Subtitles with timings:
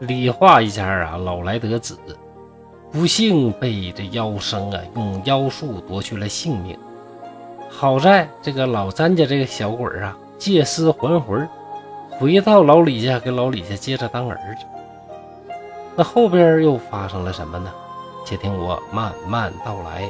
[0.00, 1.98] 李化一家啊，老来得子，
[2.90, 6.78] 不幸被这妖生啊用妖术夺去了性命。
[7.68, 11.48] 好在这个老詹家这个小鬼啊，借尸还魂，
[12.18, 14.64] 回到老李家，给老李家接着当儿子。
[15.96, 17.70] 那后边又发生了什么呢？
[18.24, 20.08] 且听我慢慢道来。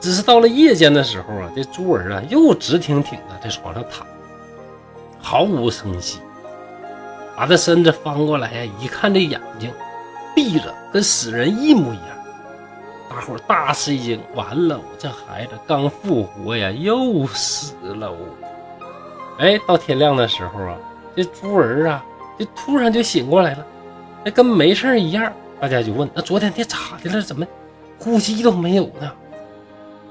[0.00, 4.06] 只是到了夜间的时候啊，这猪儿啊又直挺挺的在床上躺，
[5.20, 6.20] 毫无声息。
[7.34, 9.72] 把他身子翻过来呀，一看这眼睛
[10.34, 12.11] 闭着，跟死人一模一样。
[13.12, 18.10] 大伙大吃一惊，完了，我这孩子刚复活呀，又死了。
[19.38, 20.74] 哎，到天亮的时候啊，
[21.14, 22.02] 这猪儿啊，
[22.38, 23.66] 就突然就醒过来了，
[24.24, 25.30] 那跟没事一样。
[25.60, 27.20] 大家就问：那昨天你咋的了？
[27.20, 27.46] 怎么
[27.98, 29.12] 呼吸都没有呢？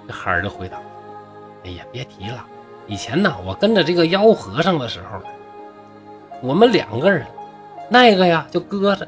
[0.07, 0.77] 这孩儿就回答：
[1.65, 2.45] 哎呀，别提了，
[2.85, 5.19] 以前呢，我跟着这个妖和尚的时候。
[6.43, 7.25] 我们两个人，
[7.89, 9.07] 那个呀就搁着。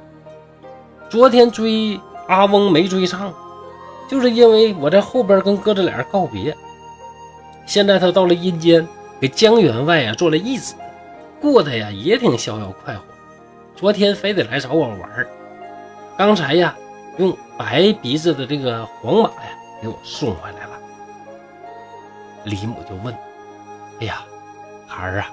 [1.09, 3.31] 昨天追阿翁没追上，
[4.07, 6.55] 就是因为我在后边跟哥子俩告别。
[7.65, 8.87] 现在他到了阴间，
[9.19, 10.75] 给江员外啊做了义子，
[11.41, 13.03] 过得呀也挺逍遥快活。
[13.75, 15.27] 昨天非得来找我玩
[16.17, 16.75] 刚才呀
[17.17, 20.79] 用白鼻子的这个黄马呀给我送回来了。
[22.43, 23.15] 李母就问
[24.01, 24.23] ：“哎呀，
[24.85, 25.31] 孩儿啊，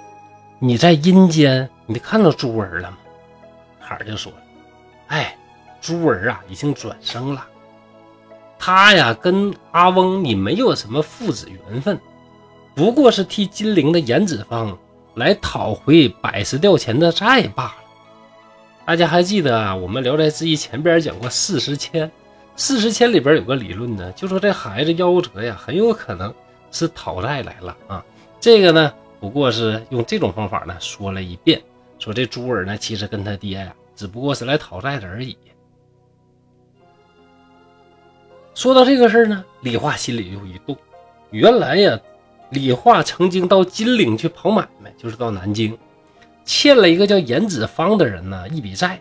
[0.58, 2.98] 你在阴间？”你看到猪儿了吗？
[3.80, 4.32] 孩儿就说
[5.08, 5.36] ：“哎，
[5.80, 7.44] 猪儿啊，已经转生了。
[8.62, 11.98] 他呀，跟阿翁你没有什么父子缘分，
[12.74, 14.78] 不过是替金陵的严子方
[15.14, 17.74] 来讨回百十吊钱的债罢了。
[18.84, 19.74] 大家还记得啊？
[19.74, 22.10] 我们《聊斋志异》前边讲过四十千，
[22.54, 26.32] 四十千里边有个理论呢，就说这孩子夭折呀，很有可能
[26.70, 28.04] 是讨债来了啊。
[28.38, 31.58] 这个呢，不过是用这种方法呢说了一遍。”
[31.98, 35.36] 说这珠儿呢，其实跟他爹呀，只不过是来讨债的而已。
[38.60, 40.76] 说到这个事儿呢，李化心里又一动。
[41.30, 41.98] 原来呀，
[42.50, 45.78] 李化曾经到金陵去跑买卖，就是到南京，
[46.44, 49.00] 欠了一个叫严子方的人呢一笔债，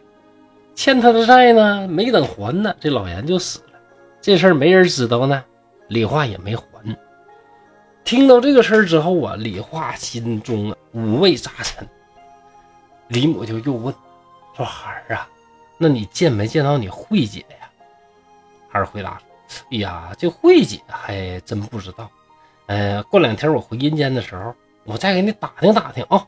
[0.76, 3.78] 欠他的债呢没等还呢，这老严就死了。
[4.22, 5.44] 这事儿没人知道呢，
[5.90, 6.64] 李化也没还。
[8.06, 11.86] 听到这个事儿之后啊，李化心中啊五味杂陈。
[13.10, 13.94] 李母就又问
[14.56, 15.28] ：“说孩儿啊，
[15.78, 17.70] 那你见没见到你慧姐呀？”
[18.72, 19.24] 孩儿回答说
[19.72, 22.10] ：“哎呀，这慧姐还真不知道。
[22.68, 26.28] 呃，过两天我回阴间的时候，我再给你打听打听啊。”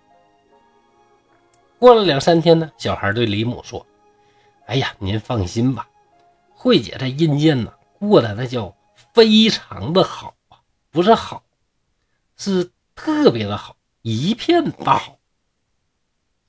[1.77, 3.85] 过了两三天呢，小孩对李母说
[4.67, 5.87] ：“哎呀，您放心吧，
[6.53, 8.75] 慧姐在阴间呢，过得那叫
[9.13, 10.57] 非常的好啊，
[10.91, 11.43] 不是好，
[12.37, 15.17] 是特别的好，一片大好。”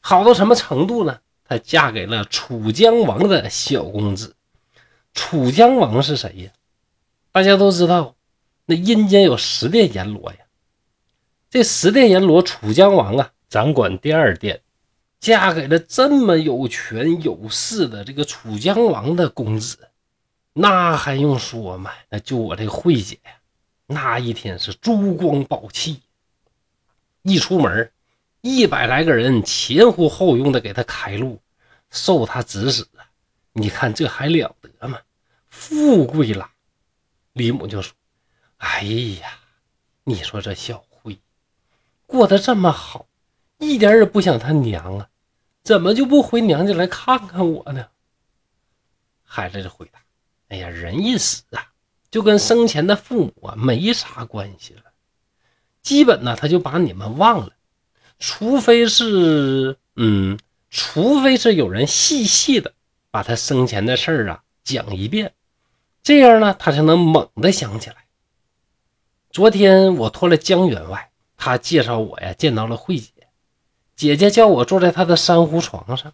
[0.00, 1.20] 好到什么程度呢？
[1.44, 4.36] 她嫁给了楚江王的小公子。
[5.14, 6.50] 楚江王是谁呀？
[7.32, 8.14] 大家都知道，
[8.66, 10.38] 那阴间有十殿阎罗呀。
[11.48, 14.60] 这十殿阎罗，楚江王啊，掌管第二殿，
[15.18, 19.88] 嫁给了这么有权有势的这个楚江王的公子，
[20.52, 21.90] 那还用说吗？
[22.10, 23.32] 那就我这慧姐呀，
[23.86, 26.02] 那一天是珠光宝气，
[27.22, 27.90] 一出门。
[28.42, 31.38] 一百来个人前呼后拥的给他开路，
[31.90, 33.06] 受他指使啊！
[33.52, 34.98] 你看这还了得吗？
[35.48, 36.50] 富贵了。
[37.32, 37.94] 李母就说
[38.58, 39.38] ：“哎呀，
[40.04, 41.18] 你说这小慧
[42.06, 43.06] 过得这么好，
[43.58, 45.08] 一点也不想他娘啊，
[45.62, 47.86] 怎么就不回娘家来看看我呢？”
[49.24, 50.00] 孩子就回答
[50.48, 51.72] ：“哎呀，人一死啊，
[52.10, 54.82] 就跟生前的父母啊没啥关系了，
[55.80, 57.52] 基本呢他就把你们忘了。”
[58.24, 60.38] 除非是，嗯，
[60.70, 62.72] 除非是有人细细的
[63.10, 65.34] 把他生前的事儿啊讲一遍，
[66.02, 67.96] 这样呢，他才能猛地想起来。
[69.30, 73.28] 昨天我托了江员外，他介绍我呀，见到了慧姐，
[73.94, 76.12] 姐姐叫我坐在她的珊瑚床上，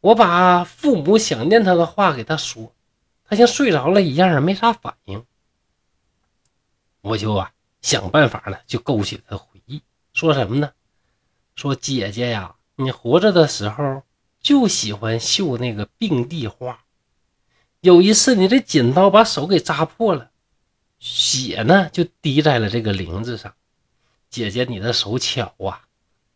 [0.00, 2.74] 我把父母想念他的话给他说，
[3.24, 5.24] 他像睡着了一样，没啥反应。
[7.02, 7.52] 我就啊
[7.82, 9.80] 想办法呢，就勾起了回忆，
[10.12, 10.72] 说什么呢？
[11.54, 14.02] 说姐姐呀，你活着的时候
[14.40, 16.81] 就喜欢绣那个并蒂花。
[17.82, 20.30] 有一次你这剪刀把手给扎破了，
[21.00, 23.52] 血呢就滴在了这个铃子上。
[24.30, 25.82] 姐姐你的手巧啊，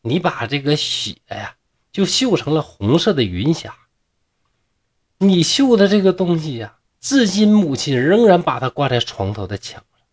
[0.02, 1.54] 你把这个血呀
[1.92, 3.76] 就绣成了红色的云霞。
[5.18, 10.06] 你绣的这个东西呀，至今母亲仍然把它挂在床头的墙上，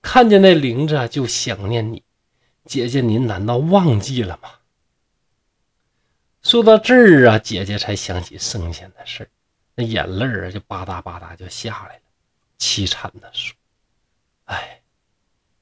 [0.00, 2.04] 看见那铃子啊就想念你。
[2.64, 4.48] 姐姐，您难道忘记了吗？
[6.40, 9.28] 说到这儿啊，姐姐才想起生前的事
[9.74, 12.02] 那眼泪啊就吧嗒吧嗒就下来了，
[12.58, 13.56] 凄惨的说
[14.46, 14.82] ：“哎，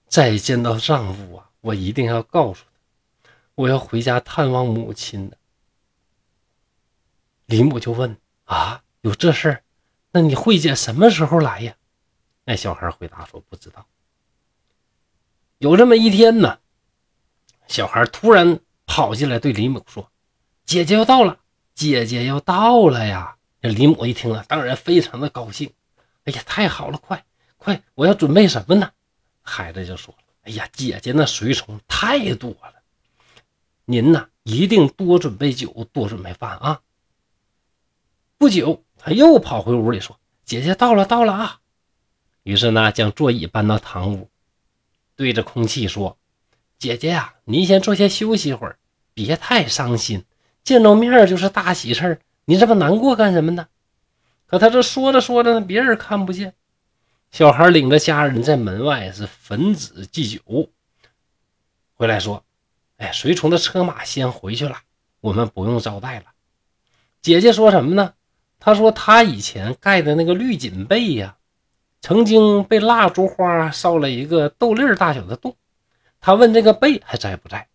[0.09, 2.65] 再见到丈夫啊，我一定要告诉
[3.23, 5.37] 他，我要回家探望母亲的。”
[7.47, 8.17] 李母就问。
[8.47, 9.63] 啊，有这事儿？
[10.11, 11.77] 那你慧姐什么时候来呀？
[12.45, 13.87] 那小孩回答说：“不知道。”
[15.59, 16.59] 有这么一天呢，
[17.69, 20.11] 小孩突然跑进来对李母说
[20.67, 21.39] ：“姐姐要到了，
[21.75, 25.73] 姐姐要到了呀！”这李母一听啊，当然非常的高兴。
[26.25, 27.25] 哎呀，太好了，快
[27.57, 28.91] 快，我要准备什么呢？
[29.43, 30.15] 孩子就说
[30.45, 32.75] ：“哎呀，姐姐那随从太多了，
[33.85, 36.81] 您呢一定多准备酒，多准备饭啊。”
[38.39, 41.61] 不久，他又跑回屋里说：“姐姐到了，到了啊！”
[42.45, 44.31] 于是呢，将座椅搬到堂屋，
[45.17, 46.17] 对着空气说
[46.79, 48.79] ：“姐姐呀，您先坐下休息一会儿，
[49.13, 50.25] 别太伤心。
[50.65, 52.21] 见着面就是大喜事儿，
[52.51, 53.69] 你这么难过干什么呢？”
[54.47, 56.55] 可他这说着说着呢，别人看不见。
[57.31, 60.69] 小孩领着家人在门外是焚纸祭酒，
[61.95, 62.45] 回来说
[62.99, 64.77] ：“哎，随从的车马先回去了，
[65.21, 66.25] 我们不用招待了。”
[67.23, 68.15] 姐姐说什么呢？
[68.59, 71.37] 她说：“她以前盖的那个绿锦被呀，
[72.01, 75.57] 曾经被蜡烛花烧了一个豆粒大小的洞。
[76.21, 77.69] 他问这个被还在不在？”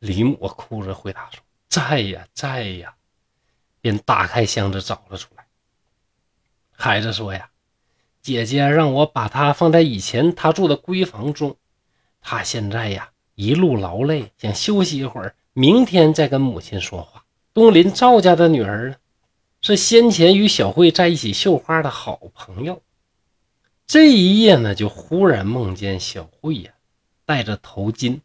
[0.00, 2.94] 李母哭着回答说：“在呀，在呀。”
[3.84, 5.44] 便打开箱子找了出来。
[6.72, 7.50] 孩子说：“呀，
[8.22, 11.54] 姐姐让我把它放在以前他住的闺房中。
[12.22, 17.26] 他现在呀，一路劳累，想休息一会儿，明天再跟母亲说话。
[17.52, 18.98] 东林赵家的女儿？”
[19.60, 22.82] 是先前与小慧在一起绣花的好朋友。
[23.86, 26.72] 这一夜呢，就忽然梦见小慧呀，
[27.24, 28.20] 戴着头巾，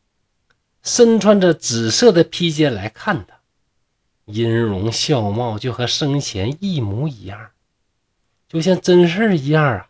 [0.83, 3.38] 身穿着紫色的披肩来看他，
[4.31, 7.51] 音容笑貌就和生前一模一样，
[8.47, 9.89] 就像真事儿一样啊！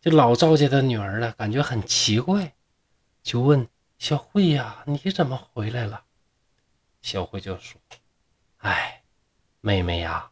[0.00, 2.54] 这老赵家的女儿呢，感觉很奇怪，
[3.22, 3.68] 就问
[3.98, 6.04] 小慧呀：“你怎么回来了？”
[7.00, 7.80] 小慧就说
[8.58, 9.02] ：“哎，
[9.60, 10.30] 妹妹呀。”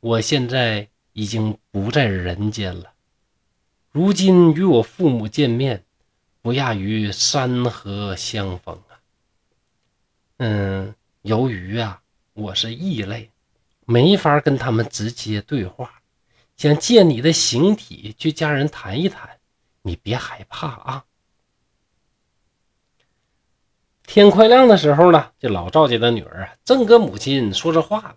[0.00, 2.92] 我现在已经不在人间了，
[3.90, 5.84] 如今与我父母见面，
[6.42, 9.00] 不亚于山河相逢啊。
[10.36, 12.00] 嗯，由于啊
[12.36, 13.30] 我是异类，
[13.86, 16.02] 没法跟他们直接对话，
[16.54, 19.38] 想借你的形体去家人谈一谈，
[19.80, 21.04] 你别害怕啊。
[24.06, 28.16] 天快亮的时候呢，这老赵家的女儿啊，正跟母亲说着话呢。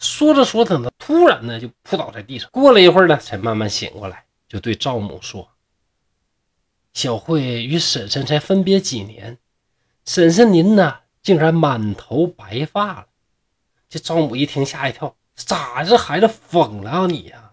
[0.00, 2.50] 说着说着呢，突然呢就扑倒在地上。
[2.50, 5.48] 过了一会儿呢，才慢慢醒过来，就对赵母说
[6.92, 9.38] ：“小慧与婶婶才分别几年，
[10.04, 13.06] 婶婶您呢竟然满头白发了。”
[13.88, 17.52] 这赵母一听吓一跳：“咋这孩子疯了啊你呀？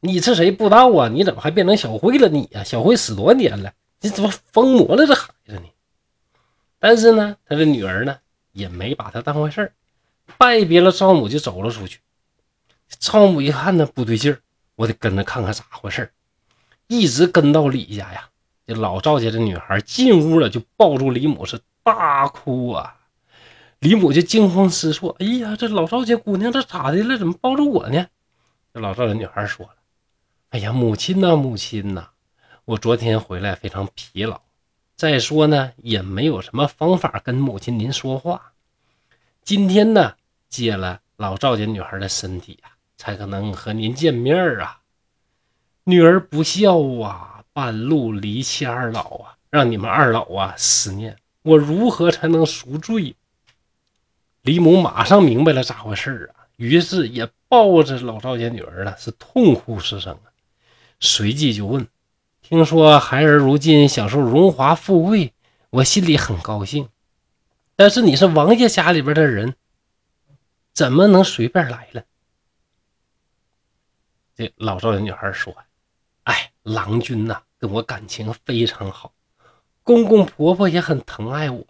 [0.00, 1.08] 你是谁不知道啊？
[1.08, 2.64] 你怎么还变成小慧了你呀？
[2.64, 3.72] 小慧死多年了？
[4.00, 5.64] 你怎么疯魔了这孩子呢？”
[6.78, 8.18] 但是呢，他的女儿呢
[8.52, 9.72] 也没把他当回事儿。
[10.38, 12.00] 拜别了赵母，就走了出去。
[12.98, 14.40] 赵母一看呢，不对劲儿，
[14.76, 16.10] 我得跟着看看咋回事儿
[16.86, 18.28] 一直跟到李家呀，
[18.66, 22.96] 这老赵家的女孩进屋了，就抱住李母是大哭啊。
[23.80, 27.18] 李母就惊慌失措：“哎呀，这老赵家姑娘这咋的了？
[27.18, 28.06] 怎么抱着我呢？”
[28.72, 29.74] 这老赵家女孩说了
[30.50, 32.10] ：“哎呀，母亲呐，母亲呐，
[32.64, 34.40] 我昨天回来非常疲劳，
[34.96, 38.52] 再说呢，也没有什么方法跟母亲您说话。
[39.42, 40.14] 今天呢。”
[40.50, 44.80] 借了老赵家女孩的身体呀，才可能和您见面啊！
[45.84, 53.14] 女儿不孝啊，半路离弃二老啊，让你们二老啊思念，我如何才能赎罪？
[54.42, 60.32] 李母马上明白了咋回事啊，于是也抱着老赵家女儿呢，是痛哭失声啊。
[60.98, 61.86] 随即就问
[62.42, 65.32] ：“听说孩儿如今享受荣华富贵，
[65.70, 66.88] 我心里很高兴，
[67.76, 69.54] 但是你是王家家里边的人。”
[70.72, 72.04] 怎么能随便来了？
[74.36, 75.54] 这老赵的女孩说
[76.24, 79.12] ：“哎，郎君呐，跟我感情非常好，
[79.82, 81.66] 公公婆婆也很疼爱我，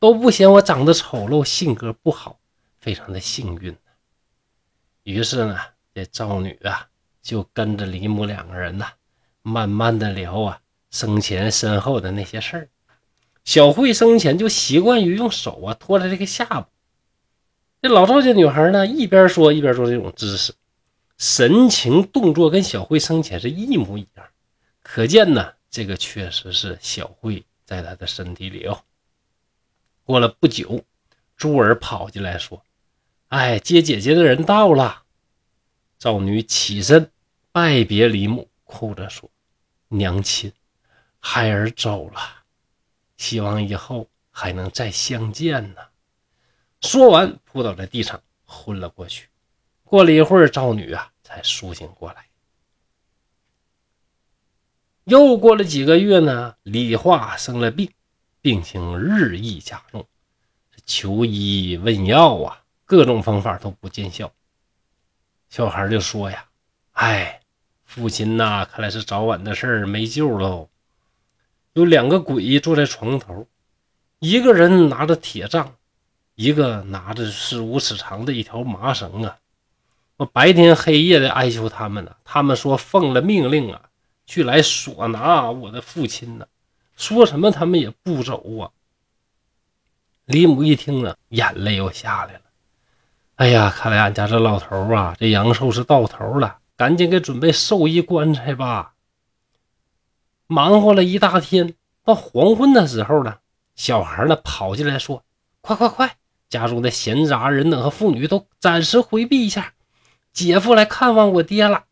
[0.00, 2.38] 都不嫌我长得丑陋，性格不好，
[2.78, 3.76] 非常的幸运。”
[5.04, 5.58] 于是呢，
[5.94, 6.88] 这赵女啊，
[7.22, 8.92] 就跟着李母两个人呐，
[9.42, 12.68] 慢慢的聊啊，生前身后的那些事儿。
[13.44, 16.68] 小慧生前就习惯于用手啊托着这个下巴。
[17.80, 20.52] 这老赵家女孩呢，一边说一边做这种姿势，
[21.16, 24.26] 神情动作跟小慧生前是一模一样，
[24.82, 28.78] 可见呢，这个确实是小慧在她的身体里哦。
[30.08, 30.86] 过了不久，
[31.36, 32.64] 珠儿跑进来说
[33.28, 35.02] ：“哎，接姐姐的人到了。”
[36.00, 37.12] 赵女起身
[37.52, 39.30] 拜别李母，哭着说
[39.88, 40.50] ：“娘亲，
[41.18, 42.20] 孩儿走了，
[43.18, 45.82] 希望以后还能再相见呢。”
[46.80, 49.28] 说完，扑倒在地上，昏了过去。
[49.84, 52.24] 过了一会儿，赵女啊才苏醒过来。
[55.04, 57.92] 又过了几个月呢，李化生了病，
[58.48, 60.06] 病情日益加重，
[60.86, 64.32] 求医问药啊，各种方法都不见效。
[65.50, 66.46] 小孩就说呀
[66.96, 67.42] ：“哎，
[67.84, 70.70] 父亲呐，看来是早晚的事儿，没救喽。”
[71.74, 73.46] 有两个鬼坐在床头，
[74.18, 75.74] 一个人拿着铁杖。
[76.34, 79.36] 一个拿着四五尺长的一条麻绳啊，
[80.16, 82.16] 我白天黑夜的哀求他们呢。
[82.24, 83.90] 他们说奉了命令啊，
[84.24, 86.46] 去来索拿我的父亲呢。
[86.98, 88.70] 说什么他们也不走啊。
[90.26, 92.40] 李母一听呢，眼泪又下来了。
[93.36, 98.94] 哎呀，看来俺家这老头啊，这阳寿是到头了，赶紧给准备寿衣棺材吧。
[100.48, 103.38] 忙活了一大天，到黄昏的时候呢，
[103.76, 105.24] 小孩呢跑进来说
[105.62, 106.16] ：“快快快！”
[106.50, 109.74] 家中的闲杂人等和妇女都暂时回避一下，
[110.32, 111.84] 姐夫来看望我爹了。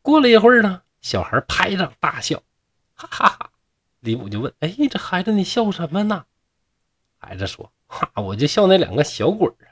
[0.00, 2.42] 过了一会儿呢，小孩拍掌大笑，
[2.94, 3.50] 哈哈哈！
[4.00, 6.24] 李母就问：“哎，这孩子你笑什么呢？”
[7.18, 9.68] 孩子说：“哈，我就笑那两个小鬼啊！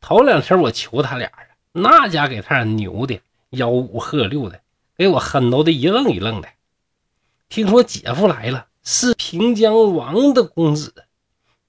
[0.00, 4.60] 头两天我求他俩啊，那家给他俩牛的，吆五喝六的，
[4.96, 6.48] 给我哼叨的一愣一愣的。
[7.48, 11.06] 听说姐夫来了，是平江王的公子。”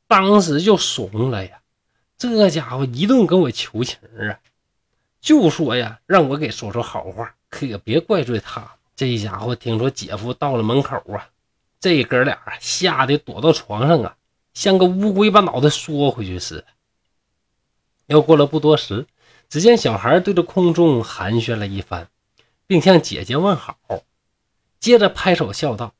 [0.08, 1.62] 当时就怂了呀，
[2.18, 4.40] 这家伙一顿跟我求情啊，
[5.20, 8.78] 就说呀，让我给说说好话，可别怪罪他。
[8.96, 11.30] 这家伙听说姐夫到了门口啊，
[11.80, 14.16] 这哥俩吓得躲到床上啊，
[14.54, 16.66] 像个乌龟把脑袋缩回去似的。
[18.08, 19.06] 又过了不多时，
[19.50, 22.08] 只见小孩对着空中寒暄了一番，
[22.68, 23.78] 并向姐姐问好，
[24.80, 25.94] 接着拍手笑道：“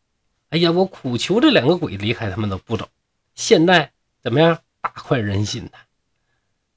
[0.50, 2.88] 哎呀，我苦求这两个鬼离开他们都不走，
[3.34, 3.92] 现在。”
[4.26, 5.72] 怎么样，大快人心呢？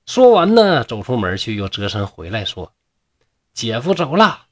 [0.05, 2.75] 说完呢，走出门去，又折身回来说
[3.55, 4.48] ：“姐夫走了，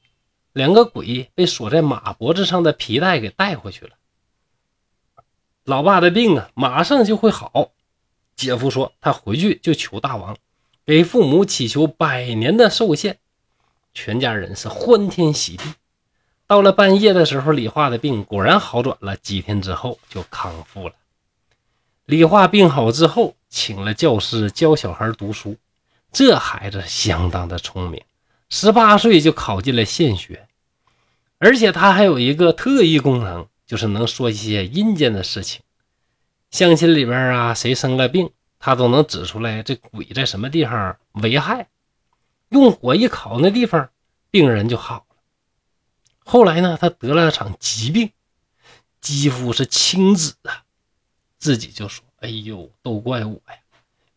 [0.57, 3.91] 两个鬼被锁在马脖子上的皮带给带回去了。
[5.63, 7.71] 老爸的病啊，马上就会好。”
[8.35, 10.35] 姐夫说：“他回去就求大王，
[10.83, 13.19] 给父母祈求百年的寿限。”
[13.93, 15.63] 全家人是欢天喜地。
[16.47, 20.95] 到了半夜的时候，李化的病果然好转了，几天之后就康复了。
[22.05, 25.57] 李化病好之后，请了教师教小孩读书。
[26.13, 28.01] 这孩子相当的聪明，
[28.49, 30.46] 十八岁就考进了县学，
[31.39, 35.61] 而且他还有一个特异功能，就是能说一些阴间的事情。
[36.49, 41.67] 乡亲里边啊，谁生了病，他都能指出来这鬼在什么地方危害，
[42.49, 43.89] 用火一烤那地方，
[44.31, 45.15] 病人就好了。
[46.23, 48.11] 后来呢，他得了场疾病，
[48.99, 50.63] 肌肤是青紫啊。
[51.37, 53.57] 自己就说：“哎呦，都怪我呀！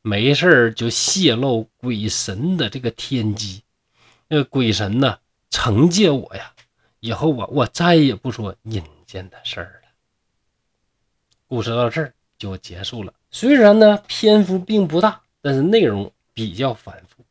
[0.00, 3.62] 没事就泄露鬼神的这个天机，
[4.28, 5.18] 那鬼神呢，
[5.50, 6.54] 惩戒我呀！
[7.00, 9.88] 以后我我再也不说阴间的事儿了。”
[11.48, 13.12] 故事到这儿就结束了。
[13.30, 17.24] 虽然呢篇幅并不大，但是内容比较繁复，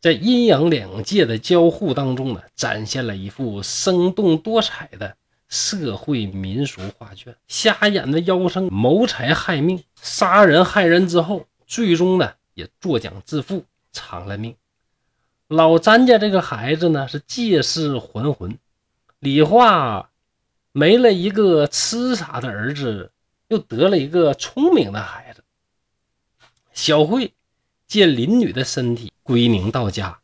[0.00, 5.16] 在阴阳两界的交互当中呢，展现了一幅生动多彩的。
[5.46, 14.56] 社会民俗画卷，瞎眼的妖僧谋财害命，杀人害人之后，最终呢也作茧自缚，偿了命。
[15.46, 18.58] 老詹家这个孩子呢是借尸还魂，
[19.24, 20.10] 李化
[20.72, 23.10] 没了一个痴傻的儿子，
[23.48, 25.42] 又得了一个聪明的孩子。
[26.74, 27.32] 小慧
[27.86, 30.18] 见邻女的身体归宁到家，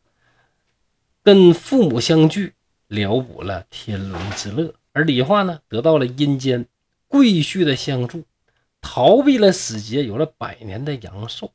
[1.23, 2.53] 跟父母相聚，
[2.89, 4.71] 了补了天伦之乐。
[4.91, 6.67] 而李化呢，得到了阴间
[7.07, 8.25] 贵婿的相助，
[8.81, 11.51] 逃避了死劫，有了百年的阳寿。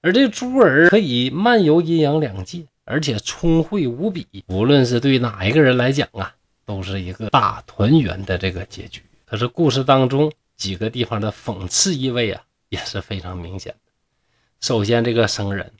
[0.00, 4.26] 而这珠儿可以漫游阴阳两界，而且聪慧无比。
[4.46, 6.36] 无论是对哪一个人来讲啊，
[6.68, 9.02] 都是一个大团圆的这个结局。
[9.24, 13.90] 可是故事当中几个地方的讽刺意味啊，也是非常明显的。
[14.60, 15.72] 首先，这个僧人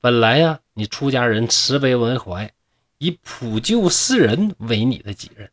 [0.00, 2.48] 本来呀，你出家人慈悲为怀，
[2.98, 5.50] 以普救世人为你的己任。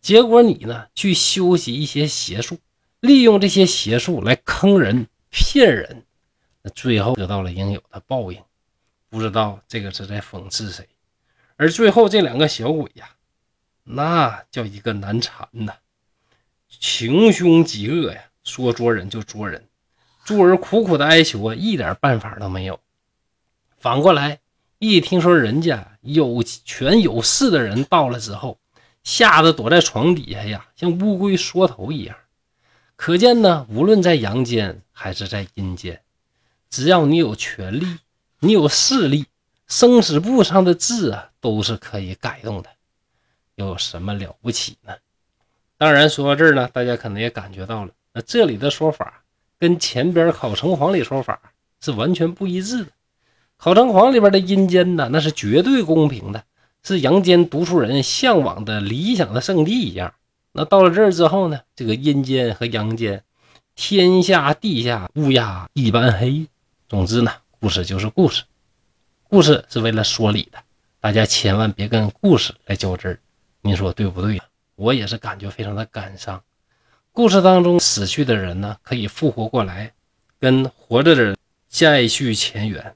[0.00, 2.56] 结果你呢，去修习一些邪术，
[3.00, 6.04] 利用这些邪术来坑人、骗人，
[6.62, 8.40] 那最后得到了应有的报应。
[9.08, 10.88] 不知道这个是在讽刺谁？
[11.56, 13.08] 而最后这两个小鬼呀，
[13.88, 15.74] 那叫一个难缠呐，
[16.80, 19.68] 穷凶极恶呀，说捉人就捉人，
[20.24, 22.80] 珠儿苦苦的哀求啊，一点办法都没有。
[23.78, 24.40] 反过来，
[24.80, 28.58] 一听说人家有权有势的人到了之后，
[29.04, 32.16] 吓得躲在床底下呀，像乌龟缩头一样。
[32.96, 36.02] 可见呢，无论在阳间还是在阴间，
[36.68, 37.86] 只要你有权利，
[38.40, 39.26] 你有势力。
[39.68, 42.70] 生死簿上的字啊，都是可以改动的，
[43.56, 44.94] 又有什么了不起呢？
[45.76, 49.22] 当然，说到这儿呢，大家可能也感觉到了，那这里的说法
[49.58, 51.40] 跟前边考城隍里说法
[51.80, 52.90] 是完全不一致的。
[53.58, 56.44] 考城隍里边的阴间呢，那是绝对公平的，
[56.82, 60.14] 是阳间读书人向往的理想的圣地一样。
[60.52, 63.22] 那到了这儿之后呢，这个阴间和阳间，
[63.74, 66.46] 天下地下乌鸦一般黑。
[66.88, 68.44] 总之呢，故事就是故事。
[69.28, 70.58] 故事是为了说理的，
[71.00, 73.18] 大家千万别跟故事来较真儿，
[73.66, 74.44] 你说对不对呀？
[74.76, 76.40] 我也是感觉非常的感伤。
[77.10, 79.92] 故事当中死去的人呢，可以复活过来，
[80.38, 81.36] 跟活着的人
[81.68, 82.94] 再续前缘，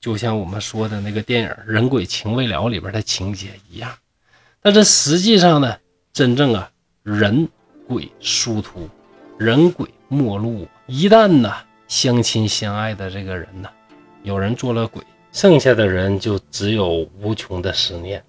[0.00, 3.92] 就像我们说的那个电影《人鬼情未了》里边的情节一样。
[4.62, 5.76] 但是实际上呢，
[6.14, 6.70] 真正啊，
[7.02, 7.46] 人
[7.86, 8.88] 鬼殊途，
[9.38, 10.66] 人鬼陌路。
[10.86, 11.52] 一旦呢，
[11.88, 13.68] 相亲相爱的这个人呢，
[14.22, 15.02] 有人做了鬼。
[15.32, 18.24] 剩下的人就只有无穷的思念，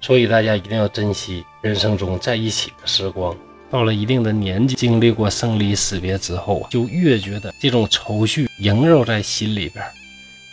[0.00, 3.36] 所以大家一定要珍惜人生中在一起的时光。
[3.70, 9.84] 到了一定的年纪，经历过生离死别之后，就越觉得这种愁绪萦绕在心里边，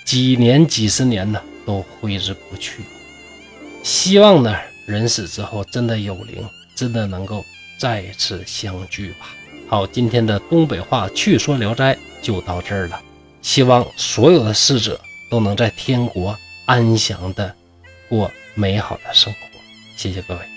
[0.05, 2.83] 几年几十年呢都挥之不去。
[3.83, 7.43] 希望呢，人死之后真的有灵，真的能够
[7.79, 9.29] 再次相聚吧。
[9.67, 13.01] 好，今天的东北话趣说聊斋就到这儿了，
[13.41, 14.99] 希望所有的逝者。
[15.29, 16.33] 都能在天国
[16.67, 17.53] 安详的
[18.07, 19.39] 过美好的生活。
[19.95, 20.56] 谢谢各位。